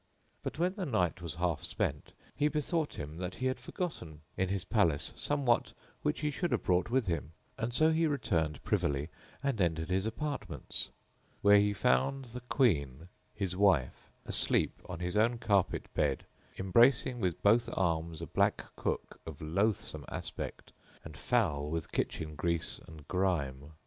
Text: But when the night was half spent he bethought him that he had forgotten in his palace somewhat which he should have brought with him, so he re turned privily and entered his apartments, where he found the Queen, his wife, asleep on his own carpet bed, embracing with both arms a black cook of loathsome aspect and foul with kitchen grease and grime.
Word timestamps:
But 0.41 0.57
when 0.57 0.73
the 0.73 0.85
night 0.87 1.21
was 1.21 1.35
half 1.35 1.61
spent 1.61 2.13
he 2.35 2.47
bethought 2.47 2.95
him 2.95 3.17
that 3.17 3.35
he 3.35 3.45
had 3.45 3.59
forgotten 3.59 4.21
in 4.35 4.49
his 4.49 4.65
palace 4.65 5.13
somewhat 5.15 5.73
which 6.01 6.21
he 6.21 6.31
should 6.31 6.51
have 6.53 6.63
brought 6.63 6.89
with 6.89 7.05
him, 7.05 7.33
so 7.69 7.91
he 7.91 8.07
re 8.07 8.17
turned 8.17 8.63
privily 8.63 9.09
and 9.43 9.61
entered 9.61 9.89
his 9.89 10.07
apartments, 10.07 10.89
where 11.43 11.59
he 11.59 11.71
found 11.71 12.25
the 12.25 12.39
Queen, 12.41 13.09
his 13.35 13.55
wife, 13.55 14.09
asleep 14.25 14.71
on 14.89 14.99
his 15.01 15.15
own 15.15 15.37
carpet 15.37 15.85
bed, 15.93 16.25
embracing 16.57 17.19
with 17.19 17.39
both 17.43 17.69
arms 17.73 18.23
a 18.23 18.25
black 18.25 18.65
cook 18.75 19.19
of 19.27 19.39
loathsome 19.39 20.03
aspect 20.09 20.71
and 21.03 21.15
foul 21.15 21.69
with 21.69 21.91
kitchen 21.91 22.33
grease 22.33 22.79
and 22.87 23.07
grime. 23.07 23.73